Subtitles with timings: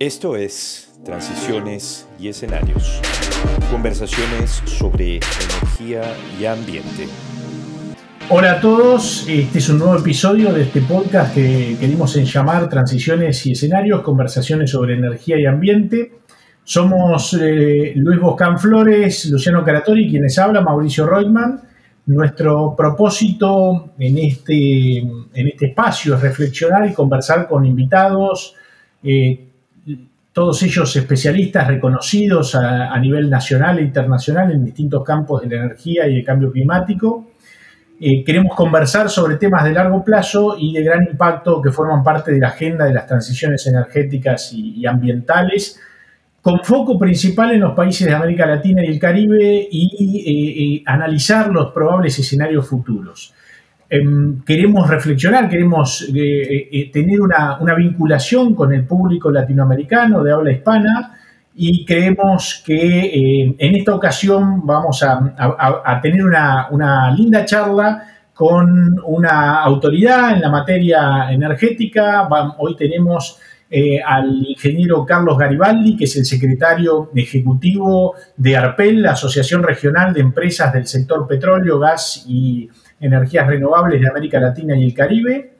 [0.00, 3.00] Esto es Transiciones y Escenarios.
[3.68, 6.02] Conversaciones sobre energía
[6.40, 7.08] y ambiente.
[8.30, 12.68] Hola a todos, este es un nuevo episodio de este podcast que queremos en llamar
[12.68, 16.12] Transiciones y Escenarios, conversaciones sobre energía y ambiente.
[16.62, 21.60] Somos eh, Luis Boscan Flores, Luciano Caratori, quienes habla, Mauricio Reutemann.
[22.06, 28.54] Nuestro propósito en este, en este espacio es reflexionar y conversar con invitados,
[29.02, 29.47] eh,
[30.38, 36.06] todos ellos especialistas reconocidos a, nivel nacional e internacional en distintos campos de la energía
[36.06, 37.32] y el cambio climático.
[38.00, 42.30] Eh, queremos conversar sobre temas de largo plazo y de gran impacto que forman parte
[42.30, 45.80] de la agenda de las transiciones energéticas y, ambientales,
[46.40, 50.82] con foco principal en los países de América Latina y el Caribe y eh, eh,
[50.86, 53.34] analizar los probables escenarios futuros.
[53.90, 60.30] Em, queremos reflexionar, queremos eh, eh, eh, tener una, vinculación con el público latinoamericano de
[60.30, 61.18] habla hispana
[61.54, 70.34] y creemos que en esta ocasión vamos a, tener una, linda charla con una autoridad
[70.34, 72.28] en la materia energética.
[72.58, 73.40] hoy tenemos
[74.06, 80.20] al ingeniero Carlos Garibaldi, que es el secretario ejecutivo de ARPEL, la Asociación Regional de
[80.20, 82.68] Empresas del Sector Petróleo, Gas y
[83.00, 85.52] energías renovables de América Latina y el Caribe.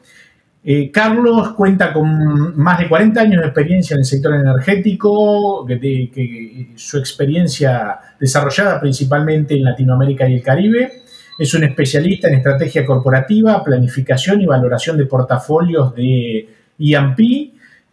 [0.65, 6.73] Eh, Carlos cuenta con más de 40 años de experiencia en el sector energético, que,
[6.75, 11.03] su experiencia desarrollada principalmente en Latinoamérica y el Caribe.
[11.39, 17.19] Es un especialista en estrategia corporativa, planificación y valoración de portafolios de EMP,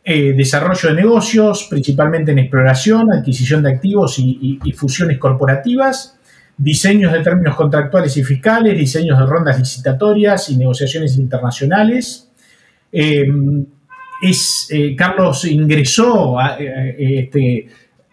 [0.04, 6.14] eh, desarrollo de negocios, principalmente en exploración, adquisición de activos y fusiones corporativas
[6.58, 12.30] diseños de términos contractuales y fiscales, diseños de rondas licitatorias y negociaciones internacionales.
[12.92, 13.27] Eh,
[14.21, 17.67] es, eh, Carlos ingresó eh, este,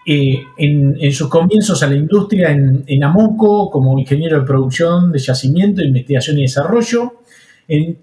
[0.05, 5.83] en, sus comienzos a la industria en, en, Amoco como ingeniero de producción de yacimiento,
[5.83, 7.21] investigación y desarrollo.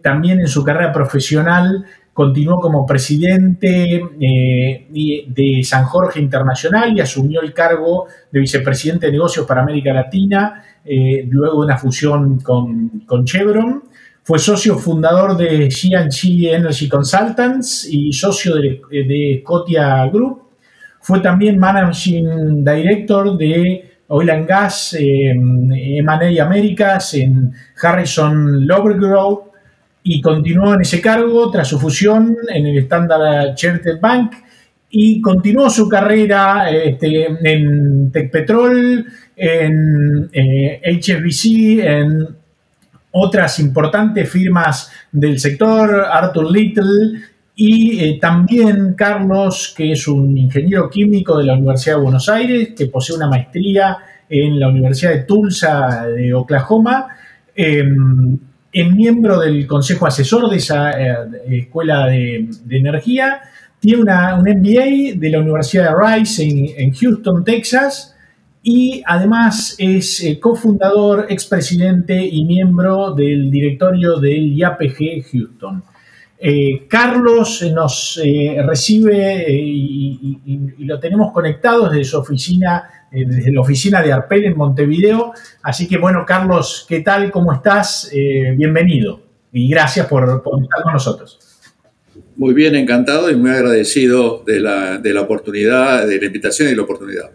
[0.02, 1.86] también en su carrera profesional
[2.20, 9.14] continuó como presidente eh, de San Jorge Internacional y asumió el cargo de vicepresidente de
[9.14, 13.86] negocios para América Latina, eh, luego de una fusión con, Chevron.
[14.22, 20.42] Fue socio fundador de GNG Energy Consultants y socio de, de Scotia Group.
[21.00, 29.49] Fue también Managing Director de Oil and Gas, eh, M&A Américas en Harrison Grove
[30.04, 34.34] y continuó en ese cargo tras su fusión en el Standard Chartered Bank
[34.90, 39.06] y continuó su carrera este, en Tecpetrol,
[39.36, 42.28] en HSBC, en
[43.12, 47.22] otras importantes firmas del sector, Arthur Little,
[47.56, 52.70] y eh, también Carlos, que es un ingeniero químico de la Universidad de Buenos Aires,
[52.76, 53.98] que posee una maestría
[54.30, 57.08] en la Universidad de Tulsa de Oklahoma.
[57.54, 58.40] Em,
[58.72, 61.16] es miembro del consejo asesor de esa eh,
[61.50, 63.42] escuela de, energía,
[63.80, 66.44] tiene una, un MBA de la Universidad de Rice
[66.78, 68.16] en, Houston, Texas,
[68.62, 75.84] y además es eh, cofundador, expresidente y miembro del directorio del IAPG Houston.
[76.42, 78.22] Eh, Carlos nos
[78.66, 84.46] recibe y, y, lo tenemos conectado desde su oficina eh, desde la oficina de Arpel
[84.46, 85.34] en Montevideo.
[85.64, 87.32] Así que bueno, Carlos, ¿qué tal?
[87.32, 88.10] ¿Cómo estás?
[88.14, 89.22] Eh, bienvenido
[89.52, 91.40] y gracias por, estar con nosotros.
[92.36, 97.32] Muy bien, encantado y muy agradecido de la, oportunidad, de la invitación y la oportunidad.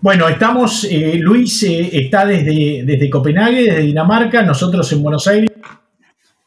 [0.00, 5.50] Bueno, estamos, eh, Luis está desde, desde Copenhague, desde Dinamarca, nosotros en Buenos Aires.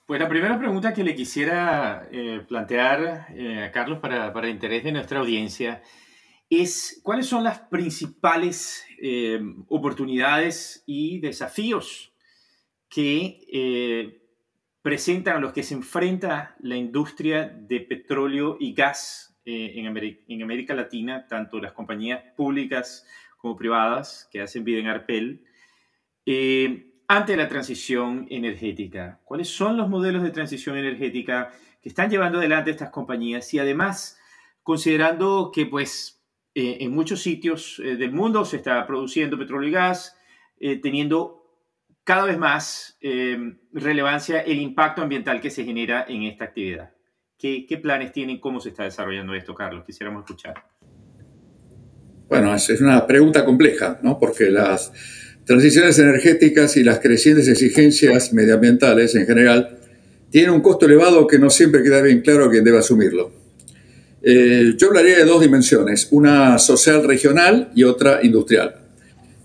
[0.06, 2.08] Pues la primera pregunta que le quisiera
[2.48, 3.28] plantear
[3.66, 5.82] a Carlos para, para el interés de nuestra audiencia
[6.50, 12.14] es cuáles son las principales eh, oportunidades y desafíos
[12.90, 14.22] que eh,
[14.82, 20.74] presentan a los que se enfrenta la industria de petróleo y gas eh, en, América,
[20.74, 23.06] Latina, tanto las compañías públicas
[23.38, 25.44] como privadas que hacen vida en Arpel,
[27.10, 29.22] ante la transición energética.
[29.24, 31.52] ¿Cuáles son los modelos de transición energética
[31.82, 33.54] que están llevando adelante estas compañías?
[33.54, 34.20] Y además,
[34.64, 36.17] considerando que pues
[36.60, 40.16] eh, en muchos sitios eh, del mundo se está produciendo petróleo y gas,
[40.60, 41.44] eh, teniendo
[42.04, 42.98] cada vez más
[43.74, 46.90] relevancia el impacto ambiental que se genera en esta actividad.
[47.38, 48.40] ¿Qué, planes tienen?
[48.40, 49.84] ¿Cómo se está desarrollando esto, Carlos?
[49.86, 50.56] Quisiéramos escuchar.
[52.28, 54.18] Bueno, es una pregunta compleja, ¿no?
[54.18, 54.92] Porque las
[55.46, 59.78] transiciones energéticas y las crecientes exigencias medioambientales en general
[60.32, 63.47] tienen un costo elevado que no siempre queda bien claro quién debe asumirlo.
[64.30, 68.76] Eh, yo hablaría de dos dimensiones, una social regional y otra industrial.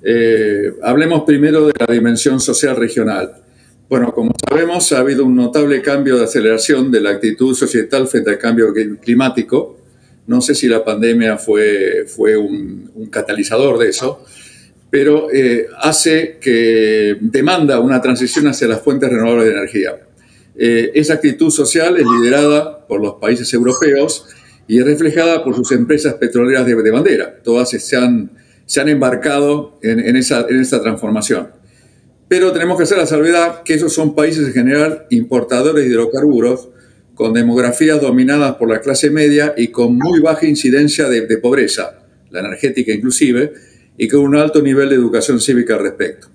[0.03, 3.33] Eh, hablemos primero de la dimensión social regional.
[3.89, 8.31] Bueno, como sabemos, ha habido un notable cambio de aceleración de la actitud societal frente
[8.31, 9.79] al cambio climático.
[10.27, 14.25] No sé si la pandemia fue, fue un, catalizador de eso,
[14.91, 19.97] pero eh, hace que demanda una transición hacia las fuentes renovables de energía.
[20.57, 24.27] esa actitud social es liderada por los países europeos
[24.67, 27.43] y es reflejada por sus empresas petroleras de, bandera.
[27.43, 28.31] Todas se han,
[28.65, 31.49] se han embarcado en, esa, en esta transformación.
[32.29, 36.69] Pero tenemos que hacer la salvedad que esos son países en general importadores de hidrocarburos,
[37.15, 41.99] con demografías dominadas por la clase media y con muy baja incidencia de, de pobreza,
[42.31, 43.53] la energética inclusive,
[43.99, 46.29] y con un alto nivel de educación cívica al respecto.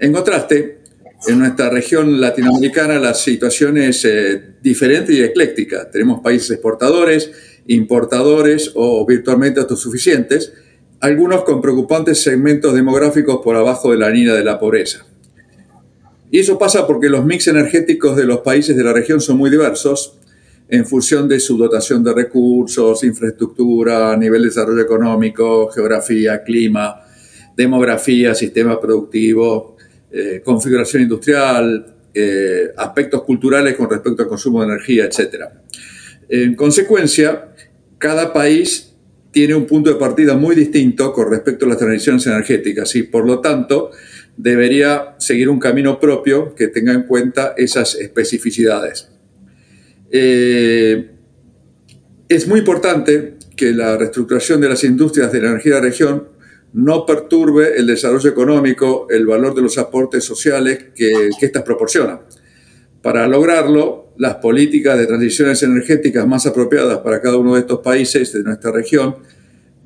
[0.00, 0.77] En contraste,
[1.26, 5.90] en nuestra región latinoamericana la situación es eh, diferente y ecléctica.
[5.90, 7.32] Tenemos países exportadores,
[7.66, 10.52] importadores o virtualmente autosuficientes,
[11.00, 15.06] algunos con preocupantes segmentos demográficos por abajo de la línea de la pobreza.
[16.30, 19.50] Y eso pasa porque los mix energéticos de los países de la región son muy
[19.50, 20.18] diversos
[20.68, 27.00] en función de su dotación de recursos, infraestructura, nivel de desarrollo económico, geografía, clima,
[27.56, 29.77] demografía, sistema productivo,
[30.10, 35.44] eh, configuración industrial, eh, aspectos culturales con respecto al consumo de energía, etc.
[36.28, 37.48] En consecuencia,
[37.98, 38.94] cada país
[39.30, 43.26] tiene un punto de partida muy distinto con respecto a las transiciones energéticas y por
[43.26, 43.90] lo tanto
[44.36, 49.10] debería seguir un camino propio que tenga en cuenta esas especificidades.
[50.10, 51.10] Eh,
[52.28, 56.28] es muy importante que la reestructuración de las industrias de la energía de la región
[56.72, 62.20] no perturbe el desarrollo económico, el valor de los aportes sociales que, que éstas proporcionan.
[63.02, 68.32] Para lograrlo, las políticas de transiciones energéticas más apropiadas para cada uno de estos países
[68.32, 69.16] de nuestra región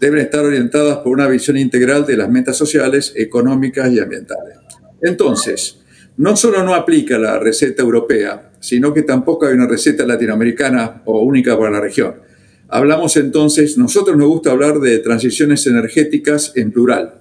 [0.00, 4.56] deben estar orientadas por una visión integral de las metas sociales, económicas y ambientales.
[5.00, 5.78] Entonces,
[6.16, 11.22] no solo no aplica la receta europea, sino que tampoco hay una receta latinoamericana o
[11.22, 12.31] única para la región
[12.74, 17.12] Hablamos entonces, nosotros nos gusta hablar de transiciones energéticas en plural,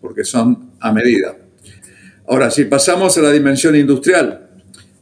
[0.00, 1.36] porque son a medida.
[2.26, 4.50] Ahora, si pasamos a la dimensión industrial,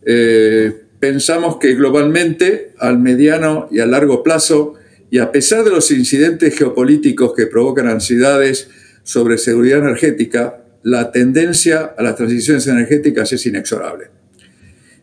[0.04, 0.70] eh,
[1.00, 4.75] pensamos que globalmente, al mediano y a largo plazo,
[5.10, 8.69] y a pesar de los incidentes geopolíticos que provocan ansiedades
[9.02, 14.15] sobre seguridad energética, la tendencia a las transiciones energéticas es inexorable.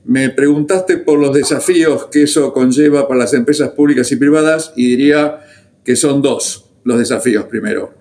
[0.05, 4.89] Me preguntaste por los desafíos que eso conlleva para las empresas públicas y privadas y
[4.89, 5.39] diría
[5.85, 7.93] que son dos los desafíos primero.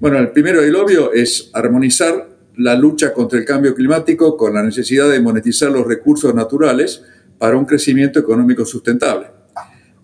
[0.00, 4.54] Bueno, el primero y el obvio es armonizar la lucha contra el cambio climático con
[4.54, 7.04] la necesidad de monetizar los recursos naturales
[7.38, 9.28] para un crecimiento económico sustentable.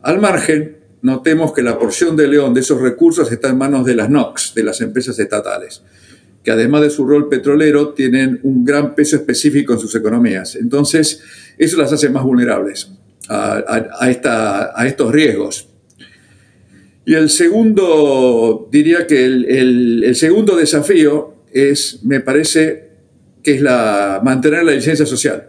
[0.02, 3.96] Al margen, notemos que la porción de león de esos recursos está en manos de
[3.96, 5.82] las NOx, de las empresas estatales
[6.42, 10.56] que además de su rol petrolero, tienen un gran peso específico en sus economías.
[10.56, 11.22] Entonces,
[11.58, 12.90] eso las hace más vulnerables
[13.28, 15.68] a, estos riesgos.
[17.04, 22.90] Y el segundo, diría que el, segundo desafío es, me parece,
[23.42, 25.48] que es la, mantener la licencia social.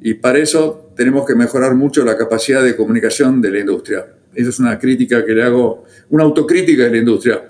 [0.00, 4.06] Y para eso tenemos que mejorar mucho la capacidad de comunicación de la industria.
[4.34, 7.42] Esa es una crítica que le hago, una autocrítica de la industria.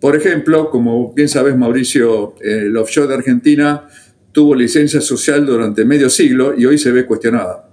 [0.00, 3.88] Por ejemplo, como bien sabes, Mauricio, el offshore de Argentina
[4.30, 7.68] tuvo licencia social durante medio siglo y hoy se ve cuestionada.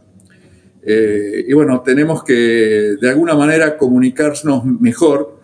[0.81, 5.39] Eh, y bueno, tenemos que de alguna manera comunicarnos mejor.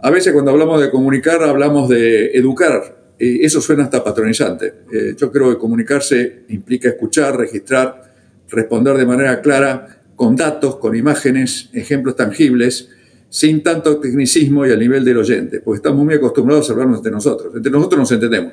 [0.00, 2.96] A veces cuando hablamos de comunicar hablamos de educar.
[3.18, 4.74] y eso suena hasta patronizante.
[4.92, 8.14] Eh, yo creo que comunicarse implica escuchar, registrar,
[8.50, 12.90] responder de manera clara, con datos, con imágenes, ejemplos tangibles
[13.28, 17.12] sin tanto tecnicismo y al nivel del oyente, porque estamos muy acostumbrados a hablarnos entre
[17.12, 17.54] nosotros.
[17.54, 18.52] Entre nosotros nos entendemos.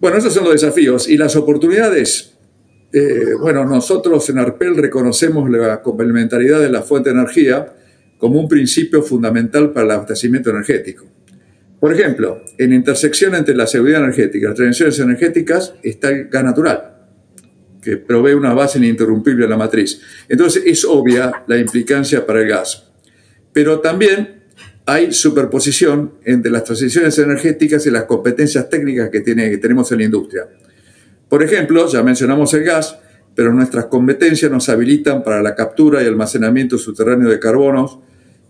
[0.00, 1.08] Bueno, esos son los desafíos.
[1.08, 2.34] Y las oportunidades,
[2.92, 7.72] eh, bueno, nosotros en ARPEL reconocemos la complementariedad de la fuente de energía
[8.18, 11.06] como un principio fundamental para el abastecimiento energético.
[11.80, 16.44] Por ejemplo, en intersección entre la seguridad energética y las transiciones energéticas está el gas
[16.44, 16.96] natural,
[17.82, 20.00] que provee una base ininterrumpible a la matriz.
[20.28, 22.93] Entonces es obvia la implicancia para el gas
[23.54, 24.42] pero también
[24.84, 29.98] hay superposición entre las transiciones energéticas y las competencias técnicas que, tiene, que tenemos en
[29.98, 30.46] la industria.
[31.28, 32.98] Por ejemplo, ya mencionamos el gas,
[33.34, 38.00] pero nuestras competencias nos habilitan para la captura y almacenamiento subterráneo de carbonos,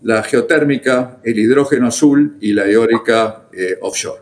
[0.01, 4.21] la geotérmica, el hidrógeno azul y la eólica eh, offshore.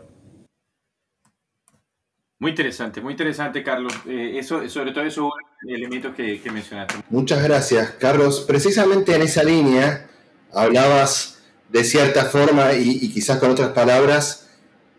[2.38, 3.92] Muy interesante, muy interesante, Carlos.
[4.06, 5.30] Eh, eso, sobre todo esos
[5.66, 6.96] elementos que, que mencionaste.
[7.08, 8.44] Muchas gracias, Carlos.
[8.46, 10.10] Precisamente en esa línea,
[10.54, 14.48] hablabas de cierta forma y, quizás con otras palabras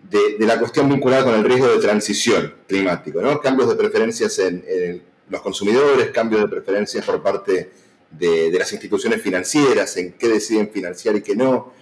[0.09, 3.19] de, la cuestión vinculada con el riesgo de transición climático.
[3.41, 7.71] Cambios de preferencias en, los consumidores, cambios de preferencias por parte
[8.11, 11.73] de, las instituciones financieras, en qué deciden financiar y qué no.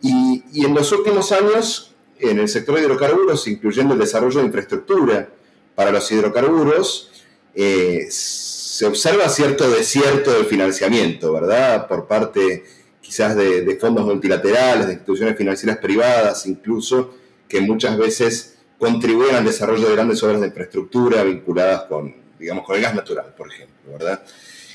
[0.00, 4.46] Y, y en los últimos años, en el sector de hidrocarburos, incluyendo el desarrollo de
[4.46, 5.28] infraestructura
[5.74, 7.08] para los hidrocarburos,
[7.54, 11.88] eh, se observa cierto desierto del financiamiento, ¿verdad?
[11.88, 12.64] Por parte
[13.08, 17.14] quizás de, fondos multilaterales, de instituciones financieras privadas incluso,
[17.48, 22.76] que muchas veces contribuyen al desarrollo de grandes obras de infraestructura vinculadas con, digamos, con
[22.76, 24.22] el gas natural, por ejemplo, ¿verdad?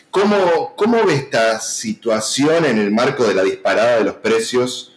[0.10, 4.96] ¿Cómo, ¿Cómo ve esta situación en el marco de la disparada de los precios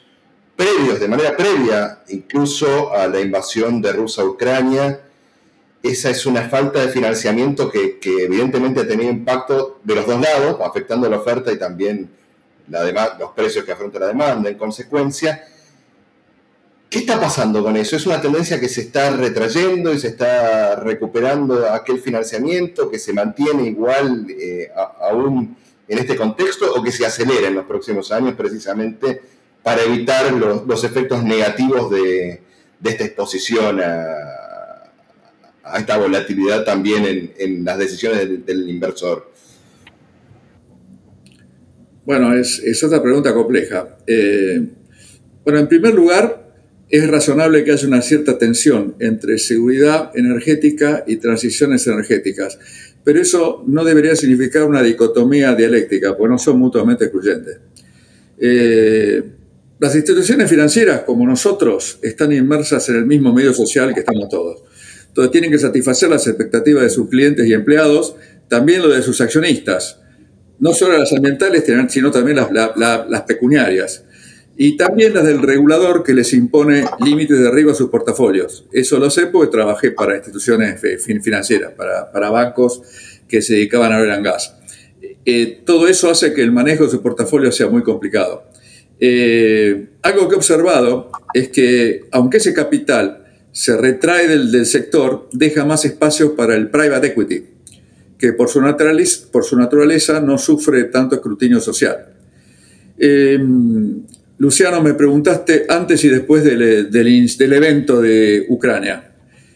[0.57, 5.01] previos, de manera previa incluso a la invasión de Rusia a Ucrania?
[5.83, 10.57] esa es una falta de financiamiento que, evidentemente ha tenido impacto de los dos lados,
[10.65, 12.11] afectando la oferta y también
[12.69, 15.45] la los precios que afronta la demanda en consecuencia.
[16.89, 17.97] ¿Qué está pasando con eso?
[17.97, 23.13] ¿Es una tendencia que se está retrayendo y se está recuperando aquel financiamiento que se
[23.13, 24.71] mantiene igual eh,
[25.01, 25.57] aún
[25.89, 29.21] en este contexto o que se acelera en los próximos años precisamente
[29.63, 32.41] para evitar los, efectos negativos de,
[32.85, 33.81] esta exposición
[35.67, 39.33] a esta volatilidad también en, las decisiones del, inversor?
[42.07, 43.99] Bueno, es, otra pregunta compleja.
[44.07, 44.65] Eh,
[45.45, 46.47] bueno, en primer lugar,
[46.89, 52.61] es razonable que haya una cierta tensión entre seguridad energética y transiciones energéticas,
[53.03, 57.59] pero eso no debería significar una dicotomía dialéctica, porque no son mutuamente excluyentes.
[58.39, 59.25] Eh,
[59.81, 64.63] las instituciones financieras, como nosotros, están inmersas en el mismo medio social que estamos todos.
[65.09, 68.15] Entonces tienen que satisfacer las expectativas de sus clientes y empleados,
[68.47, 69.99] también lo de sus accionistas,
[70.59, 74.05] no solo las ambientales, sino también las, pecuniarias.
[74.59, 78.65] Y también las del regulador que les impone límites de riesgo a sus portafolios.
[78.73, 80.81] Eso lo sé porque trabajé para instituciones
[81.23, 82.81] financieras, para, bancos
[83.29, 84.57] que se dedicaban a and gas.
[85.25, 88.45] Eh, todo eso hace que el manejo de su portafolio sea muy complicado.
[88.99, 95.65] Eh, algo que he observado es que, aunque ese capital se retrae del, sector, deja
[95.65, 97.45] más espacio para el private equity,
[98.19, 102.07] que por su, naturaleza, por su naturaleza no sufre tanto escrutinio social.
[102.99, 104.03] Em,
[104.39, 109.13] Luciano, me preguntaste antes y después del, del, evento de Ucrania.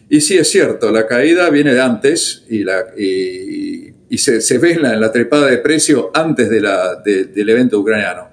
[0.09, 4.81] Y sí, es cierto, la caída viene de antes y, la, y, se, ve en
[4.81, 8.29] la, trepada de precio antes de la, del evento ucraniano.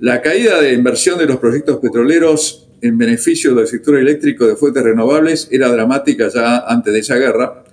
[0.00, 4.82] La caída de inversión de los proyectos petroleros en beneficio del sector eléctrico de fuentes
[4.82, 7.64] renovables era dramática ya antes de esa guerra.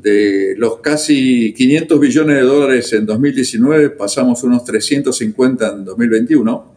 [0.00, 6.74] De los casi 500 billones de dólares en 2019 pasamos unos 350 en 2021,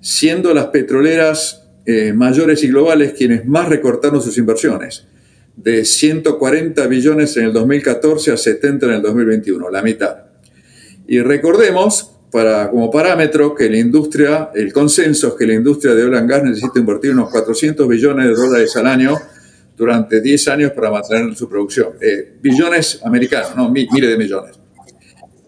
[0.00, 5.06] siendo las petroleras eh, mayores y globales quienes más recortaron sus inversiones,
[5.56, 10.16] de 140 billones en el 2014 a 70 en el 2021, la mitad.
[11.08, 16.04] Y recordemos para, como parámetro que la industria, el consenso es que la industria de
[16.04, 19.16] oil and gas necesita invertir unos 400 billones de dólares al año
[19.80, 21.94] durante 10 años para mantener su producción.
[22.02, 24.60] Eh, billones americanos, no miles de millones.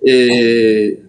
[0.02, 1.02] Eh,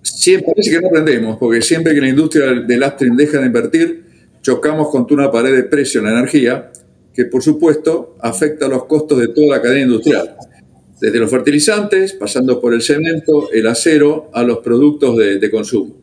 [0.00, 4.04] siempre parece que no aprendemos, porque siempre que la industria del upstream deja de invertir,
[4.40, 6.72] chocamos contra una pared de precio en la energía,
[7.12, 10.34] que por supuesto afecta los costos de toda la cadena industrial
[10.98, 15.96] desde los fertilizantes, pasando por el cemento, el acero, a los productos de, consumo.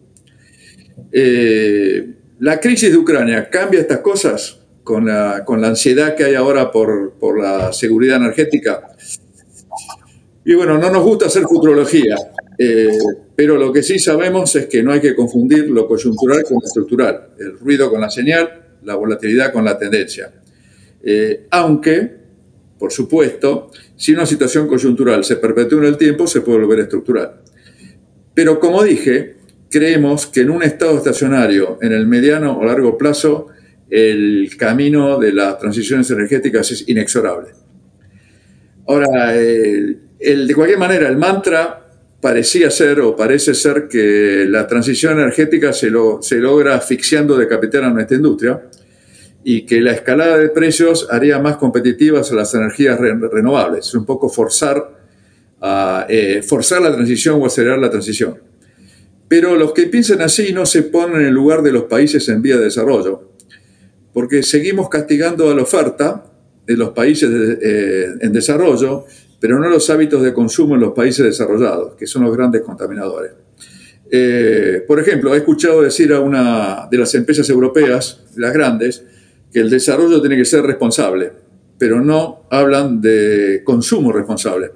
[1.11, 2.07] Eh,
[2.39, 4.60] la crisis de Ucrania cambia estas cosas
[4.91, 5.05] con
[5.61, 8.87] la, ansiedad que hay ahora por, la seguridad energética.
[10.43, 12.15] Y bueno, no nos gusta hacer futurología,
[12.57, 12.97] eh,
[13.35, 16.65] pero lo que sí sabemos es que no hay que confundir lo coyuntural con lo
[16.65, 18.49] estructural, el ruido con la señal,
[18.83, 20.31] la volatilidad con la tendencia.
[21.03, 22.21] Eh, aunque
[22.81, 27.41] por supuesto, si una situación coyuntural se perpetúa en el tiempo, se puede volver estructural.
[28.33, 29.35] Pero como dije,
[29.69, 33.49] creemos que en un estado estacionario, en el mediano o largo plazo,
[33.91, 37.49] el camino de las transiciones energéticas es inexorable.
[38.87, 41.81] Ahora, de cualquier manera, el mantra
[42.21, 47.83] parecía ser o parece ser que la transición energética se, se logra asfixiando de capital
[47.83, 48.61] a nuestra industria
[49.43, 53.87] y que la escalada de precios haría más competitivas las energías renovables.
[53.87, 54.99] Es un poco forzar,
[56.07, 58.39] eh, forzar la transición o acelerar la transición.
[59.27, 62.41] Pero los que piensan así no se ponen en el lugar de los países en
[62.41, 63.30] vía de desarrollo,
[64.13, 66.25] porque seguimos castigando a la oferta
[66.65, 67.29] de los países
[67.61, 69.05] eh, en desarrollo,
[69.39, 73.31] pero no los hábitos de consumo en los países desarrollados, que son los grandes contaminadores.
[74.13, 79.03] Eh, por ejemplo, he escuchado decir a una de las empresas europeas, las grandes,
[79.51, 81.31] que el desarrollo tiene que ser responsable,
[81.77, 84.71] pero no hablan de consumo responsable.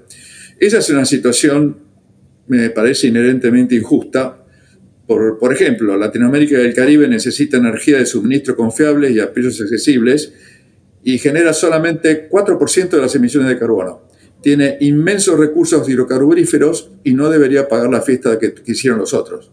[0.60, 1.78] Esa es una situación,
[2.48, 4.45] me parece inherentemente injusta.
[5.08, 9.62] Por, por ejemplo, Latinoamérica y el Caribe necesita energía de suministro confiable y a precios
[9.62, 10.34] accesibles
[11.04, 14.06] y genera solamente 4% de las emisiones de carbono
[14.46, 19.50] tiene inmensos recursos hidrocarburíferos y no debería pagar la fiesta que, hicieron los otros.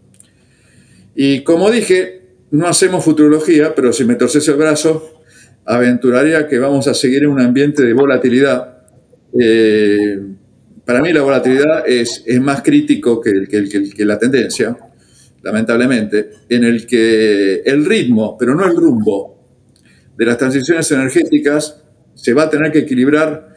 [1.15, 5.19] Y como dije, no hacemos futurología, pero si me torces el brazo,
[5.65, 8.83] aventuraría que vamos a seguir en un ambiente de volatilidad.
[9.41, 10.19] Eh,
[10.85, 14.77] para mí la volatilidad es, más crítico que, la tendencia,
[15.43, 19.33] lamentablemente, en el que el ritmo, pero no el rumbo,
[20.17, 21.83] de las transiciones energéticas
[22.15, 23.53] se va a tener que equilibrar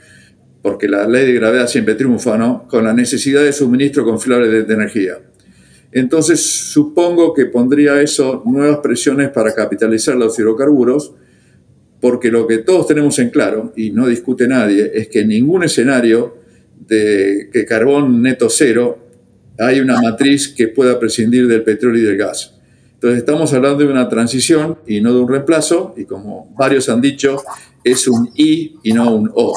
[0.62, 2.66] porque la ley de gravedad siempre triunfa, ¿no?
[2.66, 5.19] Con la necesidad de suministro confiable de, energía.
[5.93, 11.14] Entonces, supongo que pondría eso nuevas presiones para capitalizar los hidrocarburos,
[12.00, 16.38] porque lo que todos tenemos en claro, y no discute nadie, es que ningún escenario
[16.81, 19.06] de que carbón neto cero
[19.59, 22.55] hay una matriz que pueda prescindir del petróleo y del gas.
[22.95, 27.01] Entonces estamos hablando de una transición y no de un reemplazo, y como varios han
[27.01, 27.43] dicho,
[27.85, 29.55] es un I y no un O.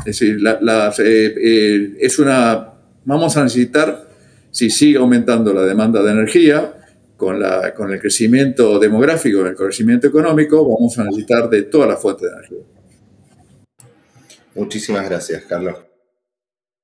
[0.00, 2.74] Es decir, eh, eh, es una,
[3.04, 4.08] vamos a necesitar,
[4.50, 6.74] si sigue aumentando la demanda de energía,
[7.16, 12.00] con, la, con el crecimiento demográfico, el crecimiento económico, vamos a necesitar de todas las
[12.00, 12.58] fuentes de energía.
[14.54, 15.89] Muchísimas gracias, Carlos.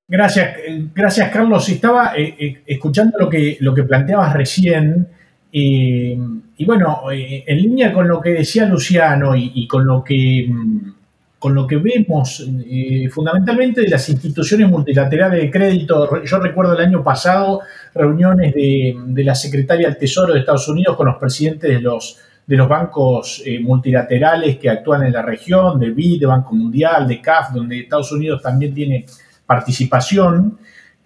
[0.07, 0.57] Gracias,
[0.93, 1.67] gracias Carlos.
[1.69, 5.07] Estaba eh, escuchando lo que, lo que planteabas recién
[5.49, 10.91] y bueno, en línea con lo que decía Luciano y con lo que mm,
[11.39, 16.23] con lo que vemos eh, fundamentalmente de las instituciones multilaterales de crédito.
[16.23, 17.61] Yo recuerdo el año pasado
[17.93, 22.55] reuniones de, la secretaria del Tesoro de Estados Unidos con los presidentes de los, de
[22.55, 27.21] los bancos eh, multilaterales que actúan en la región, de BID, de Banco Mundial, de
[27.21, 29.05] CAF, donde Estados Unidos también tiene
[29.47, 30.59] participación.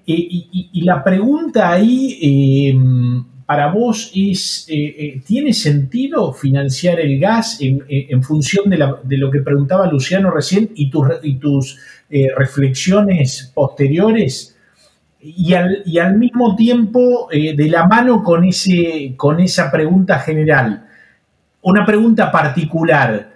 [0.06, 7.58] y, la pregunta ahí eh, para vos es, eh, eh, ¿tiene sentido financiar el gas
[7.60, 11.77] en, función de, lo que preguntaba Luciano recién y, tus
[12.10, 14.56] eh, reflexiones posteriores?
[15.19, 20.86] Y al, mismo tiempo, de la mano con, ese, con esa pregunta general,
[21.63, 23.30] una pregunta particular.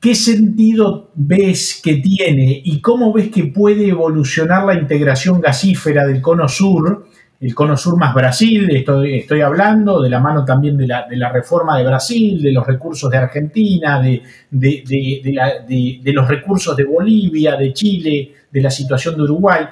[0.00, 6.20] ¿Qué sentido ves que tiene y cómo ves que puede evolucionar la integración gasífera del
[6.20, 7.08] cono sur
[7.40, 11.78] el cono sur más Brasil, estoy, estoy hablando, de la mano también de la, reforma
[11.78, 18.32] de Brasil, de los recursos de Argentina, de, de, los recursos de Bolivia, de Chile,
[18.50, 19.66] de la situación de Uruguay.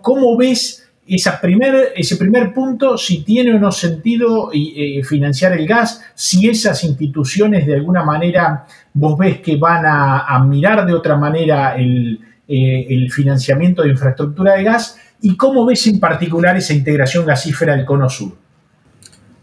[0.00, 5.66] ¿Cómo ves esa primer, ese primer punto, si tiene o no sentido eh, financiar el
[5.66, 11.16] gas, si esas instituciones de alguna manera vos ves que van a, mirar de otra
[11.16, 14.98] manera el, eh, el financiamiento de infraestructura de gas?
[15.22, 18.32] ¿Y cómo ves en particular esa integración gasífera del cono sur?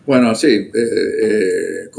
[0.05, 0.71] Bueno, sí, eh,
[1.23, 1.89] eh,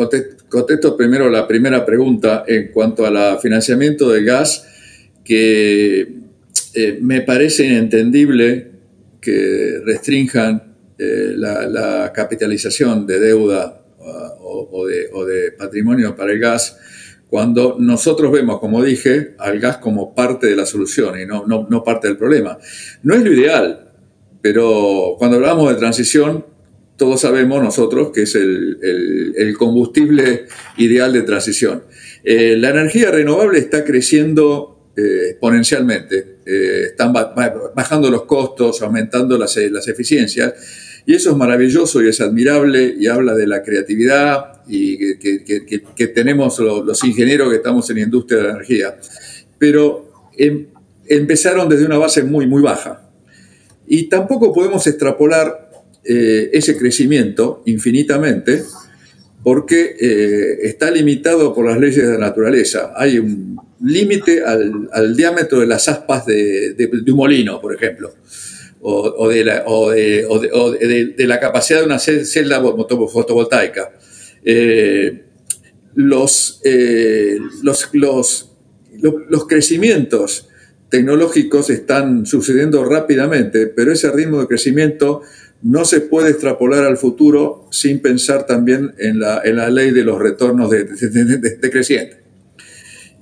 [0.49, 4.67] contesto primero la primera pregunta en cuanto al financiamiento del gas,
[5.25, 6.21] que
[7.01, 8.70] me parece inentendible
[9.21, 16.77] que restrinjan la, capitalización de deuda o, de, patrimonio para el gas
[17.31, 21.85] cuando nosotros vemos, como dije, al gas como parte de la solución y no, no,
[21.85, 22.59] parte del problema.
[23.05, 23.93] No es lo ideal,
[24.43, 26.45] pero cuando hablamos de transición,
[26.97, 31.85] todos sabemos nosotros que es el, combustible ideal de transición.
[32.25, 39.57] Eh, la energía renovable está creciendo eh, exponencialmente, eh, están bajando los costos, aumentando las,
[39.57, 40.55] las eficiencias
[41.07, 46.59] y eso es maravilloso y es admirable y habla de la creatividad y que, tenemos
[46.59, 48.97] los, ingenieros que estamos en la industria de la energía.
[49.59, 50.67] Pero em,
[51.07, 53.11] empezaron desde una base muy, muy baja.
[53.87, 55.71] Y tampoco podemos extrapolar
[56.05, 58.63] eh, ese crecimiento infinitamente
[59.43, 62.93] porque eh, está limitado por las leyes de la naturaleza.
[62.97, 66.77] Hay un límite al, diámetro de las aspas de,
[67.09, 68.13] un molino, por ejemplo
[68.83, 69.45] o, de,
[71.27, 72.63] la, capacidad de una celda
[73.13, 73.93] fotovoltaica.
[74.45, 75.25] Eh,
[76.65, 78.57] eh, los, los,
[79.29, 80.49] los, crecimientos
[80.89, 85.23] tecnológicos están sucediendo rápidamente, pero ese ritmo de crecimiento
[85.63, 90.05] no se puede extrapolar al futuro sin pensar también en la, en la ley de
[90.05, 92.21] los retornos de, de creciente.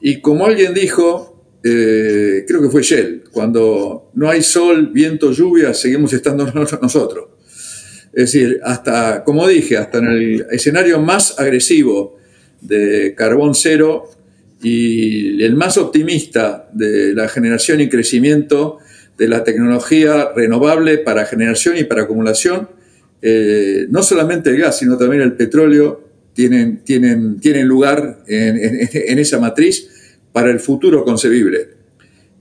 [0.01, 5.75] Y como alguien dijo, eh, creo que fue Shell, cuando no hay sol, viento, lluvia,
[5.75, 6.47] seguimos estando
[6.83, 7.27] nosotros.
[8.13, 12.17] Es decir, hasta, como dije, hasta en el escenario más agresivo
[12.61, 14.11] de carbón cero
[14.63, 18.79] y el más optimista de la generación y crecimiento
[19.19, 22.69] de la tecnología renovable para generación y para acumulación,
[23.21, 29.41] eh, no solamente el gas, sino también el petróleo tienen, tienen, tienen lugar en, esa
[29.41, 31.71] matriz para el futuro concebible.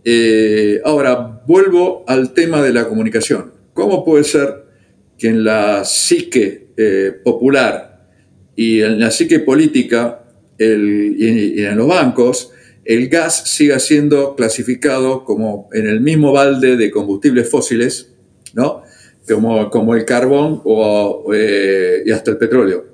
[0.05, 3.51] Eh, ahora, vuelvo al tema de la comunicación.
[3.73, 4.67] ¿Cómo puede ser
[5.17, 8.07] que en la psique eh, popular
[8.55, 10.23] y en la psique política
[10.59, 12.51] y en los bancos,
[12.87, 18.13] el gas siga siendo clasificado como en el mismo balde de combustibles fósiles,
[18.53, 18.81] ¿no?
[19.69, 22.85] como, el carbón o, eh, y hasta el petróleo.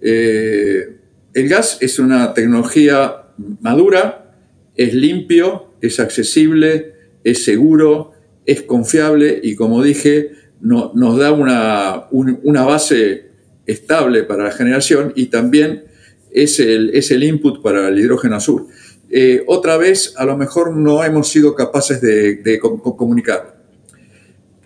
[0.00, 0.96] Eh,
[1.34, 3.26] el gas es una tecnología
[3.60, 4.34] madura,
[4.76, 8.12] es limpio, es accesible, es seguro,
[8.46, 10.30] es confiable y como dije,
[10.62, 13.26] no, nos da una, base
[13.66, 15.84] estable para la generación y también
[16.30, 18.68] es el input para el hidrógeno azul.
[19.16, 23.62] Eh, otra vez, a lo mejor no hemos sido capaces de, de comunicar.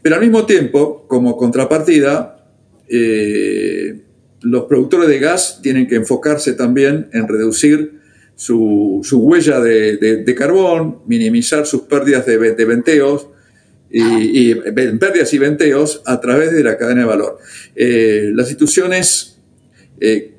[0.00, 2.46] Pero al mismo tiempo, como contrapartida,
[2.88, 4.00] eh,
[4.40, 8.00] los productores de gas tienen que enfocarse también en reducir
[8.36, 13.28] su, huella de, carbón, minimizar sus pérdidas de, venteos,
[13.90, 17.38] y, pérdidas y venteos a través de la cadena de valor.
[17.76, 19.42] Eh, las instituciones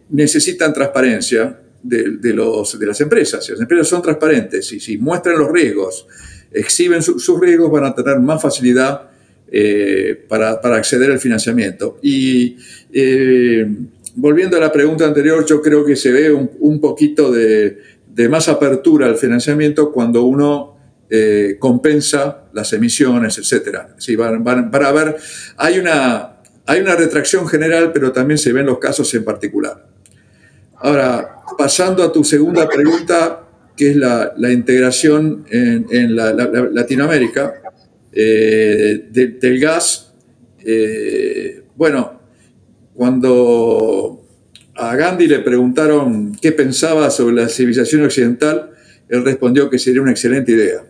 [0.09, 3.45] necesitan transparencia de, los, de las empresas.
[3.45, 6.07] Si las empresas son transparentes y si muestran los riesgos,
[6.51, 9.09] exhiben sus riesgos, van a tener más facilidad
[9.51, 11.99] eh, para, acceder al financiamiento.
[12.01, 12.57] Y
[12.93, 13.67] eh,
[14.15, 17.77] volviendo a la pregunta anterior, yo creo que se ve un, poquito de,
[18.29, 20.77] más apertura al financiamiento cuando uno
[21.09, 23.79] eh, compensa las emisiones, etc.
[24.71, 25.15] Para ver,
[25.57, 29.87] hay una, hay una retracción general, pero también se ven los casos en particular.
[30.75, 37.61] Ahora, pasando a tu segunda pregunta, que es la, integración en, Latinoamérica.
[38.11, 40.13] Eh, del gas,
[40.65, 42.19] eh, bueno,
[42.93, 44.25] cuando
[44.75, 48.71] a Gandhi le preguntaron qué pensaba sobre la civilización occidental,
[49.07, 50.83] él respondió que sería una excelente idea.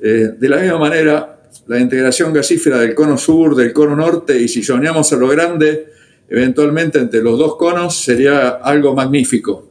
[0.00, 4.48] Eh, de la misma manera, la integración gasífera del cono sur, del cono norte, y
[4.48, 5.88] si soñamos a lo grande,
[6.28, 9.67] eventualmente entre los dos conos, sería algo magnífico.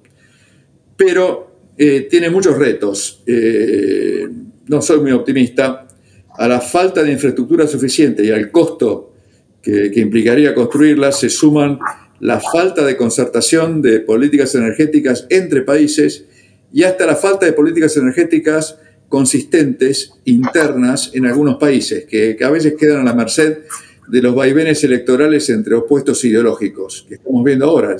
[0.98, 3.24] Pero tiene muchos retos.
[4.68, 5.88] no soy muy optimista
[6.38, 9.14] a la falta de infraestructura suficiente y al costo
[9.62, 11.80] que, implicaría construirla, se suman
[12.20, 16.26] la falta de concertación de políticas energéticas entre países
[16.72, 18.78] y hasta la falta de políticas energéticas
[19.10, 23.60] consistentes internas en algunos países, que, a veces quedan a la merced
[24.08, 27.98] de los vaivenes electorales entre opuestos ideológicos, que estamos viendo ahora.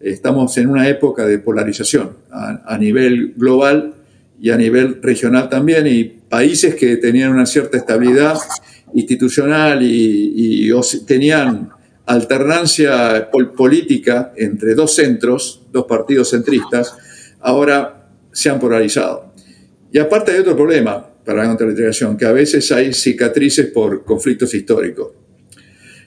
[0.00, 3.94] Estamos en una época de polarización a, a nivel global
[4.40, 8.38] y a nivel regional también, y países que tenían una cierta estabilidad
[8.94, 10.70] institucional y,
[11.06, 11.70] tenían
[12.06, 16.96] alternancia política entre dos centros, dos partidos centristas,
[17.40, 19.32] ahora se han polarizado.
[19.92, 24.54] Y aparte hay otro problema para la contraintegración, que a veces hay cicatrices por conflictos
[24.54, 25.08] históricos.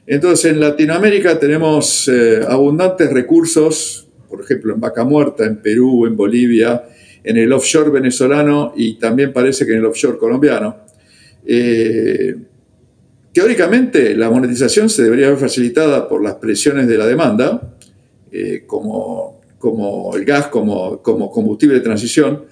[0.05, 6.17] Entonces, en Latinoamérica tenemos eh, abundantes recursos, por ejemplo, en Vaca Muerta, en Perú, en
[6.17, 6.83] Bolivia,
[7.23, 10.75] en el offshore venezolano y también parece que en el offshore colombiano.
[11.45, 12.35] Eh,
[13.31, 17.75] teóricamente, la monetización se debería ver facilitada por las presiones de la demanda,
[18.29, 19.39] eh, como,
[20.15, 22.43] el gas como, como combustible de transición.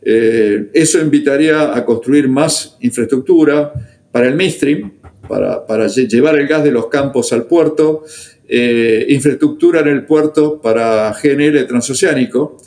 [0.00, 3.72] Eso invitaría a construir más infraestructura
[4.12, 4.92] para el midstream,
[5.26, 8.04] para, llevar el gas de los campos al puerto,
[8.48, 12.58] infraestructura en el puerto para GNL transoceánico,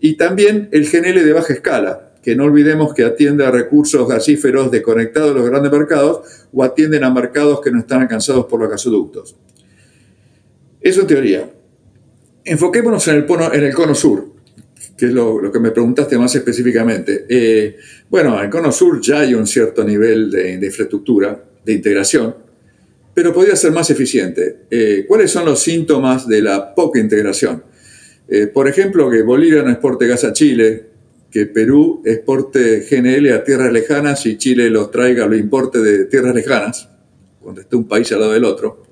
[0.00, 4.70] y también el GNL de baja escala, que no olvidemos que atiende a recursos gasíferos
[4.70, 6.20] desconectados de los grandes mercados
[6.52, 9.36] o atienden a mercados que no están alcanzados por los gasoductos.
[10.80, 11.50] Eso en teoría.
[12.44, 14.26] Enfoquémonos en el, en el cono sur,
[14.96, 17.26] que es lo, que me preguntaste más específicamente.
[17.28, 17.76] Eh,
[18.08, 22.36] bueno, en el cono sur ya hay un cierto nivel de, infraestructura, de integración,
[23.14, 24.60] pero podría ser más eficiente.
[24.70, 27.64] Eh, ¿Cuáles son los síntomas de la poca integración?
[28.28, 30.86] Eh, por ejemplo, que Bolivia no exporte gas a Chile,
[31.30, 36.34] que Perú exporte GNL a tierras lejanas y Chile los traiga, lo importe de tierras
[36.34, 36.88] lejanas,
[37.40, 38.84] cuando esté un país al lado del otro.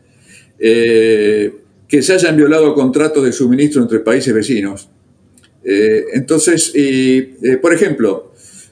[0.59, 1.55] Eh,
[1.87, 4.91] que se hayan violado contratos de suministro entre países vecinos.
[5.65, 6.73] Entonces,
[7.61, 8.29] por ejemplo,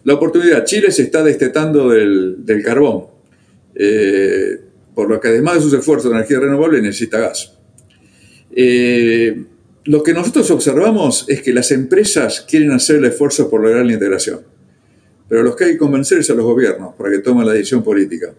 [0.07, 3.07] la oportunidad, Chile se está destetando del, carbón.
[4.95, 7.57] Por lo que además de sus esfuerzos de energía renovable necesita gas.
[8.59, 9.45] Eh,
[9.85, 13.93] lo que nosotros observamos es que las empresas quieren hacer el esfuerzo por lograr la
[13.93, 14.41] integración,
[15.29, 17.85] pero los que hay que convencer es a los gobiernos para que tomen la decisión
[17.85, 18.35] política.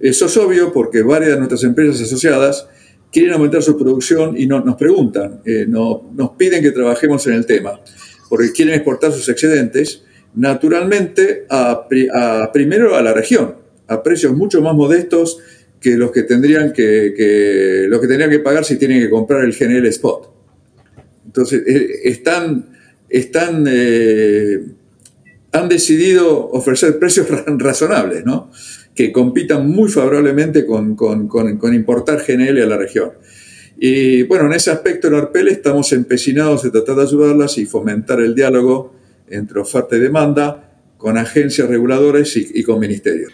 [0.00, 2.66] Eso es obvio porque varias de nuestras empresas asociadas
[3.12, 7.34] quieren aumentar su producción y no, nos preguntan, eh, no, nos piden que trabajemos en
[7.34, 7.80] el tema,
[8.28, 10.02] porque quieren exportar sus excedentes,
[10.34, 11.88] naturalmente, a,
[12.52, 15.38] primero a la región, a precios mucho más modestos
[15.80, 19.52] que los que tendrían que, que, que, tendrían que pagar si tienen que comprar el
[19.52, 20.34] GNL Spot.
[21.26, 22.66] Entonces, eh, están,
[23.10, 24.66] eh,
[25.52, 28.50] han decidido ofrecer precios razonables, ¿no?
[28.98, 33.12] que compitan muy favorablemente con, con, importar GNL a la región.
[33.78, 38.18] Y bueno, en ese aspecto en Arpel estamos empecinados en tratar de ayudarlas y fomentar
[38.18, 38.92] el diálogo
[39.28, 43.32] entre oferta y demanda con agencias reguladoras y, con ministerios.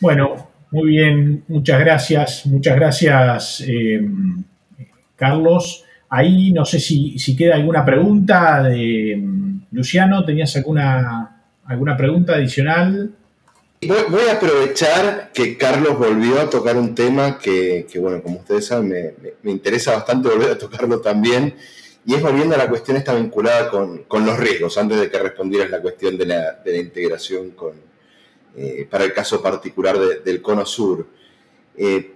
[0.00, 4.00] Bueno, muy bien, muchas gracias, muchas gracias eh,
[5.16, 5.84] Carlos.
[6.10, 9.22] Ahí no sé si, si, queda alguna pregunta de
[9.72, 13.12] Luciano, ¿tenías alguna, alguna pregunta adicional?
[13.80, 19.14] Voy, a aprovechar que Carlos volvió a tocar un tema que, bueno, como ustedes saben,
[19.42, 21.54] me, interesa bastante volver a tocarlo también,
[22.04, 25.70] y es volviendo a la cuestión esta vinculada con, los riesgos, antes de que respondieras
[25.70, 27.74] la cuestión de la, integración con,
[28.56, 31.06] eh, para el caso particular del Cono Sur.
[31.76, 32.12] Eh,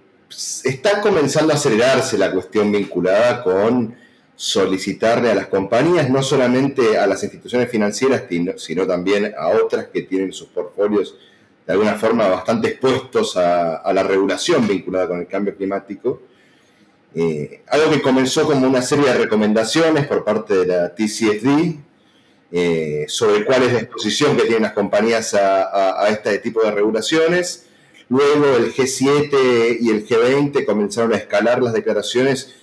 [0.63, 3.95] está comenzando a acelerarse la cuestión vinculada con
[4.35, 8.23] solicitarle a las compañías, no solamente a las instituciones financieras,
[8.57, 11.15] sino también a otras que tienen sus portfolios
[11.65, 16.21] de alguna forma bastante expuestos a, la regulación vinculada con el cambio climático.
[17.15, 21.77] Eh, algo que comenzó como una serie de recomendaciones por parte de la TCFD
[22.55, 27.65] eh, sobre cuál es la exposición que tienen las compañías a, este tipo de regulaciones.
[28.09, 32.53] Luego el G7 y el G20 comenzaron a escalar las declaraciones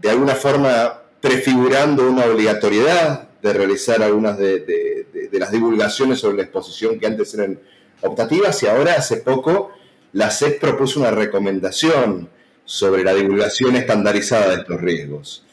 [0.00, 6.98] de alguna forma prefigurando una obligatoriedad de realizar algunas de, las divulgaciones sobre la exposición
[6.98, 7.60] que antes eran
[8.00, 9.70] optativas y ahora hace poco
[10.14, 12.28] la SED propuso una recomendación
[12.64, 15.44] sobre la divulgación estandarizada de estos riesgos.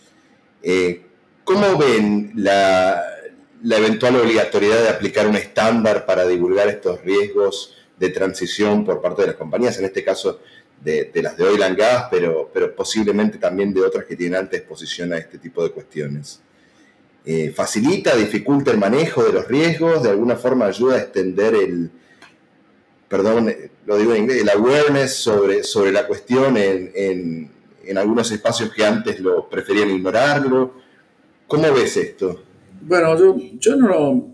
[0.63, 1.03] Eh,
[1.43, 3.03] ¿Cómo ven la,
[3.71, 9.29] eventual obligatoriedad de aplicar un estándar para divulgar estos riesgos de transición por parte de
[9.29, 10.39] las compañías, en este caso
[10.83, 14.57] de, las de oil and gas, pero, pero posiblemente también de otras que tienen alta
[14.57, 16.41] exposición a este tipo de cuestiones?
[17.25, 20.03] Eh, ¿Facilita, dificulta el manejo de los riesgos?
[20.03, 21.89] ¿De alguna forma ayuda a extender el,
[23.13, 23.53] perdón,
[23.85, 27.51] lo digo en inglés, el awareness sobre, sobre la cuestión en,
[27.95, 30.73] algunos espacios que antes lo preferían ignorarlo.
[31.45, 32.41] ¿Cómo ves esto?
[32.85, 33.17] Bueno,
[33.59, 34.33] yo, no,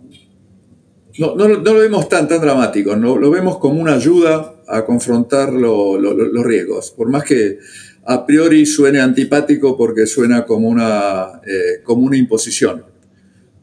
[1.19, 5.53] no, no, lo vemos tan, tan dramático, no, lo vemos como una ayuda a confrontar
[5.53, 7.59] los riesgos, por más que
[8.05, 12.85] a priori suene antipático porque suena como una, eh, como una imposición,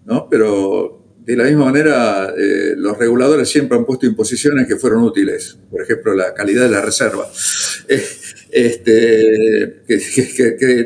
[0.05, 0.29] ¿no?
[0.29, 0.96] Pero
[1.27, 5.83] de la misma manera, eh, los reguladores siempre han puesto imposiciones que fueron útiles, por
[5.83, 7.29] ejemplo, la calidad de la reserva,
[7.89, 8.07] eh,
[8.53, 9.83] este,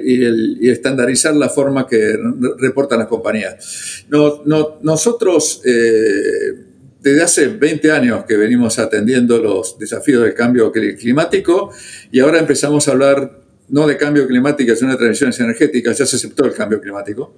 [0.02, 2.18] y, estandarizar la forma que
[2.58, 4.06] reportan las compañías.
[4.08, 6.54] No, no, nosotros, eh,
[7.02, 11.70] desde hace 20 años que venimos atendiendo los desafíos del cambio climático
[12.10, 13.39] y ahora empezamos a hablar
[13.70, 17.36] no de cambio climático, sino de transiciones energéticas, ya se aceptó el cambio climático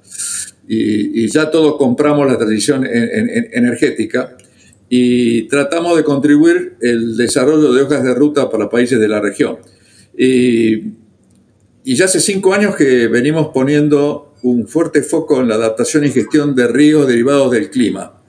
[0.66, 4.36] y, ya todos compramos la transición energética
[4.88, 9.58] y tratamos de contribuir el desarrollo de hojas de ruta para países de la región.
[10.16, 11.00] Y,
[11.84, 16.54] ya hace cinco años que venimos poniendo un fuerte foco en la adaptación y gestión
[16.54, 18.22] de ríos derivados del clima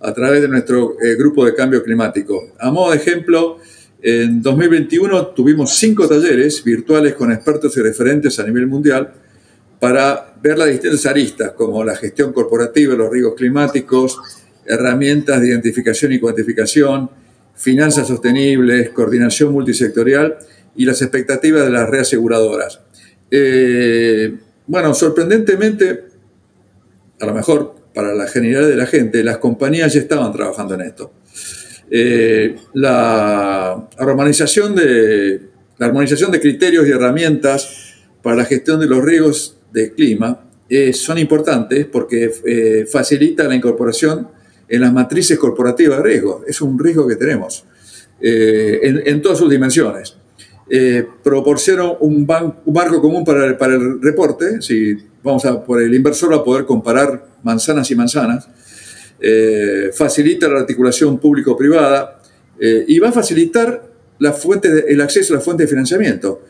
[0.00, 2.54] a través de nuestro eh, grupo de cambio climático.
[2.58, 3.58] A modo de ejemplo,
[4.02, 9.12] en 2021 tuvimos cinco talleres virtuales con expertos y referentes a nivel mundial
[9.78, 14.18] para ver las distintas aristas, como la gestión corporativa, los riesgos climáticos,
[14.66, 17.10] herramientas de identificación y cuantificación,
[17.54, 20.38] finanzas sostenibles, coordinación multisectorial
[20.76, 22.80] y las expectativas de las reaseguradoras.
[23.30, 24.34] Eh,
[24.66, 26.04] bueno, sorprendentemente,
[27.20, 30.82] a lo mejor para la generalidad de la gente, las compañías ya estaban trabajando en
[30.82, 31.12] esto.
[31.92, 35.40] Eh, la, armonización de,
[35.76, 40.92] la armonización de criterios y herramientas para la gestión de los riesgos de clima eh,
[40.92, 44.28] son importantes porque eh, facilita la incorporación
[44.68, 46.44] en las matrices corporativas de riesgo.
[46.46, 47.64] Es un riesgo que tenemos
[48.22, 50.16] en, todas sus dimensiones.
[51.24, 52.28] proporciona un,
[52.64, 56.44] un, marco común para el, para el reporte, si vamos a por el inversor a
[56.44, 58.48] poder comparar manzanas y manzanas,
[59.20, 62.22] eh, facilita la articulación público-privada
[62.58, 66.42] eh, y va a facilitar la fuente el acceso a la fuente de financiamiento.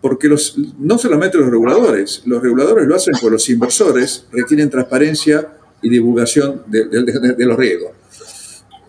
[0.00, 5.48] Porque los, no solamente los reguladores, los reguladores lo hacen por los inversores, requieren transparencia
[5.82, 7.92] y divulgación de, los riesgos.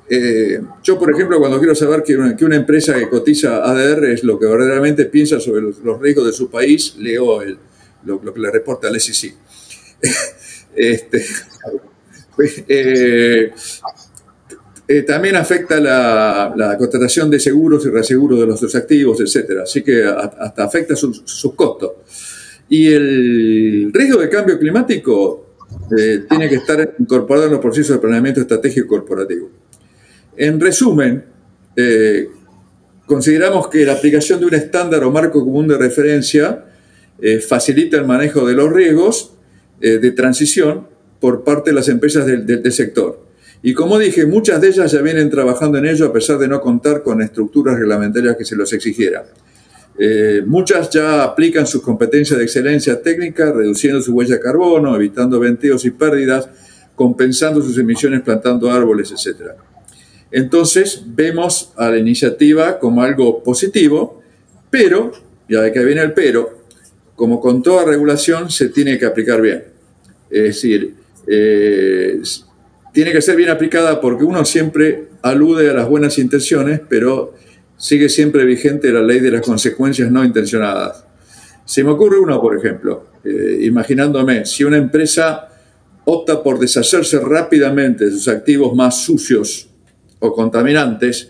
[0.10, 4.24] Eh, yo, por ejemplo, cuando quiero saber que una, que empresa que cotiza ADR es
[4.24, 7.58] lo que verdaderamente piensa sobre los, riesgos de su país, leo el,
[8.04, 9.34] lo, que le reporta al SEC.
[12.68, 13.52] eh,
[14.88, 19.60] eh, también afecta la, contratación de seguros y reaseguros de nuestros activos, etc.
[19.64, 21.92] Así que hasta afecta sus, costos.
[22.70, 25.56] Y el riesgo de cambio climático
[25.98, 29.50] eh, tiene que estar incorporado en los procesos de planeamiento estratégico corporativo.
[30.38, 31.26] En resumen,
[33.06, 36.66] consideramos que la aplicación de un estándar o marco común de referencia
[37.48, 39.34] facilita el manejo de los riesgos
[39.80, 40.88] de transición
[41.20, 43.30] por parte de las empresas del sector
[43.62, 46.62] y como dije, muchas de ellas ya vienen trabajando en ello a pesar de no
[46.62, 49.24] contar con estructuras reglamentarias que se los exigieran.
[49.98, 55.42] Eh, muchas ya aplican sus competencias de excelencia técnica, reduciendo su huella de carbono, evitando
[55.42, 56.48] venteos y pérdidas,
[56.96, 59.52] compensando sus emisiones plantando árboles, etc.
[60.32, 64.22] Entonces, vemos a la iniciativa como algo positivo,
[64.70, 65.12] pero,
[65.50, 66.60] ya de que viene el pero,
[67.16, 69.66] como con toda regulación, se tiene que aplicar bien.
[70.30, 70.99] Es decir,
[71.32, 72.20] eh,
[72.92, 77.36] tiene que ser bien aplicada porque uno siempre alude a las buenas intenciones, pero
[77.78, 81.06] sigue siempre vigente la ley de las consecuencias no intencionadas.
[81.66, 85.50] Se me ocurre uno, por ejemplo, eh, imaginándome, si una empresa
[86.06, 89.70] opta por deshacerse rápidamente de sus activos más sucios
[90.18, 91.30] o contaminantes,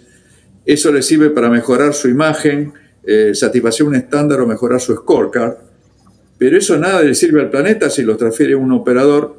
[0.65, 2.71] eso le sirve para mejorar su imagen,
[3.03, 5.55] eh, satisfacer un estándar o mejorar su scorecard,
[6.37, 9.38] pero eso nada le sirve al planeta si lo transfiere un operador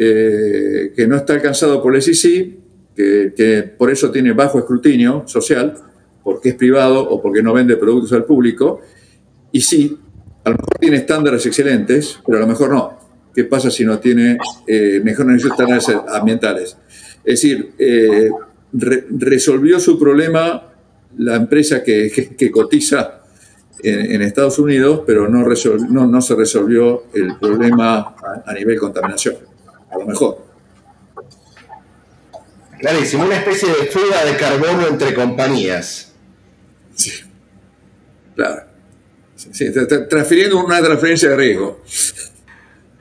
[0.00, 2.56] eh, que no está alcanzado por el SEC,
[2.94, 5.74] que, por eso tiene bajo escrutinio social,
[6.22, 8.80] porque es privado o porque no vende productos al público,
[9.50, 9.98] y sí,
[10.44, 12.98] a lo mejor tiene estándares excelentes, pero a lo mejor no.
[13.34, 16.76] ¿Qué pasa si no tiene eh, mejores estándares ambientales?
[17.24, 18.30] Es decir, eh,
[18.72, 20.74] resolvió su problema
[21.18, 23.22] la empresa que, cotiza
[23.82, 25.44] en, Estados Unidos, pero no,
[26.06, 29.47] no, se resolvió el problema a nivel contaminación
[29.90, 30.48] a lo mejor.
[32.78, 36.14] Clarísimo, una especie de fuga de carbono entre compañías.
[36.94, 37.10] Sí,
[38.34, 38.68] claro.
[39.34, 39.66] Sí,
[40.08, 41.82] transfiriendo una transferencia de riesgo.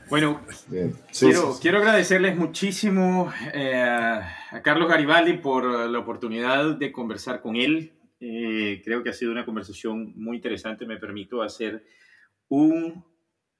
[0.09, 0.41] Bueno,
[1.59, 7.93] quiero, agradecerles muchísimo eh, a Carlos Garibaldi por la oportunidad de conversar con él.
[8.19, 10.85] Eh, creo que ha sido una conversación muy interesante.
[10.85, 11.83] Me permito hacer
[12.47, 13.03] un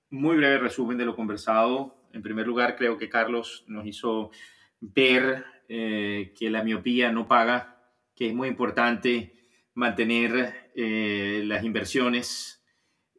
[0.10, 4.32] muy breve resumen de lo conversado en primer lugar, creo que Carlos nos hizo
[4.80, 7.80] ver eh, que la miopía no paga,
[8.15, 9.36] que es muy importante
[9.75, 12.63] mantener eh, las inversiones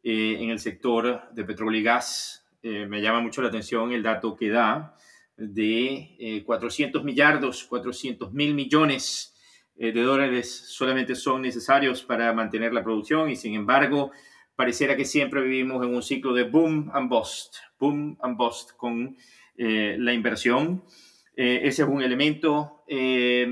[0.02, 2.44] eh, en el sector de petróleo y gas.
[2.62, 4.96] me llama mucho la atención el dato que da
[5.36, 9.32] de 400 millardos, 400 mil millones
[9.76, 14.10] de dólares solamente son necesarios para mantener la producción y sin embargo
[14.58, 19.16] pareciera que siempre vivimos en un ciclo de boom and bust, boom and bust con
[19.56, 20.82] eh, la inversión.
[21.36, 22.82] Eh, ese es un elemento.
[22.88, 23.46] Eh,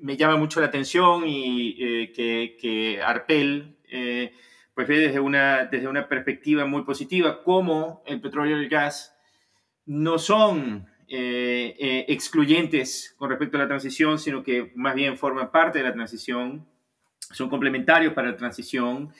[0.00, 3.76] me llama mucho la atención y que, que, Arpel
[4.74, 9.16] pues ve desde una, desde una perspectiva muy positiva cómo el petróleo y el gas
[9.86, 15.84] no son excluyentes con respecto a la transición, sino que más bien forman parte de
[15.84, 16.66] la transición,
[17.30, 19.12] son complementarios para la transición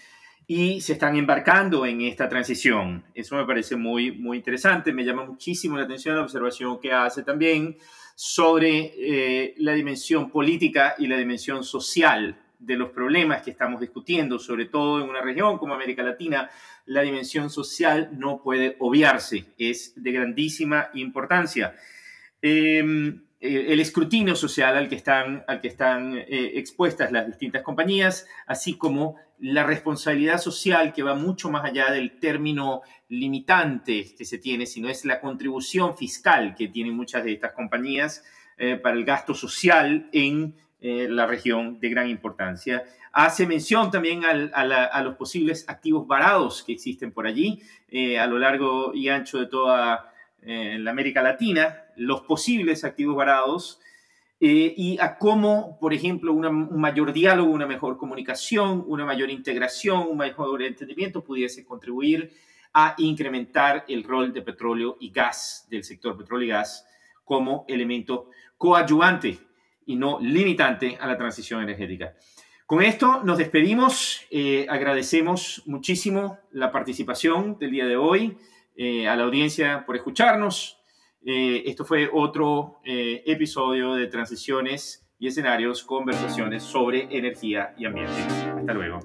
[0.52, 3.04] y se están embarcando en esta transición.
[3.14, 4.92] Eso me parece muy, muy interesante.
[4.92, 7.78] Me llama muchísimo la atención la observación que hace también
[8.16, 14.40] sobre eh, la dimensión política y la dimensión social de los problemas que estamos discutiendo,
[14.40, 16.50] sobre todo en una región como América Latina,
[16.84, 21.76] la dimensión social no puede obviarse, es de grandísima importancia.
[22.42, 27.62] Em, eh, el escrutinio social al que están, al que están eh, expuestas las distintas
[27.62, 34.24] compañías, así como la responsabilidad social que va mucho más allá del término limitante que
[34.24, 38.24] se tiene, sino es la contribución fiscal que tienen muchas de estas compañías
[38.58, 42.84] eh, para el gasto social en la región de gran importancia.
[43.12, 47.60] Hace mención también a, los posibles activos varados que existen por allí
[48.18, 50.10] a lo largo y ancho de toda
[50.42, 53.78] la América Latina, los posibles activos varados
[54.42, 60.08] eh, y a cómo, por ejemplo, un mayor diálogo, una mejor comunicación, una mayor integración,
[60.08, 62.32] un mejor entendimiento pudiese contribuir
[62.72, 66.86] a incrementar el rol de petróleo y gas, del sector petróleo y gas,
[67.22, 69.38] como elemento coadyuvante
[69.86, 72.14] y no limitante a la transición energética.
[72.64, 74.22] Con esto nos despedimos.
[74.30, 78.38] Eh, agradecemos muchísimo la participación del día de hoy,
[78.76, 80.79] eh, a la audiencia por escucharnos.
[81.24, 88.22] Eh, esto fue otro episodio de Transiciones y Escenarios, conversaciones sobre energía y ambiente.
[88.56, 89.00] Hasta luego.